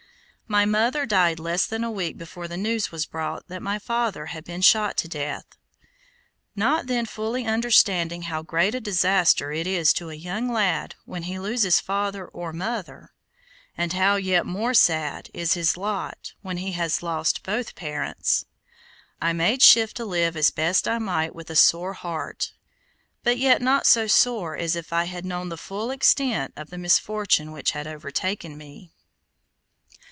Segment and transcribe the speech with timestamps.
[0.47, 4.25] My mother died less than a week before the news was brought that my father
[4.25, 5.45] had been shot to death.
[6.57, 11.23] Not then fully understanding how great a disaster it is to a young lad when
[11.23, 13.13] he loses father or mother,
[13.77, 18.43] and how yet more sad is his lot when he has lost both parents,
[19.21, 22.51] I made shift to live as best I might with a sore heart;
[23.23, 26.77] but yet not so sore as if I had known the full extent of the
[26.77, 28.91] misfortune which had overtaken me.